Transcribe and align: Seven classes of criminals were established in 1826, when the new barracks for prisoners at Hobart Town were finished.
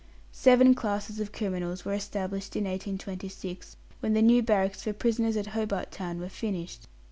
Seven 0.33 0.73
classes 0.73 1.19
of 1.19 1.31
criminals 1.31 1.85
were 1.85 1.93
established 1.93 2.55
in 2.55 2.63
1826, 2.63 3.77
when 3.99 4.13
the 4.13 4.23
new 4.23 4.41
barracks 4.41 4.81
for 4.81 4.93
prisoners 4.93 5.37
at 5.37 5.45
Hobart 5.53 5.91
Town 5.91 6.19
were 6.19 6.27
finished. 6.27 6.87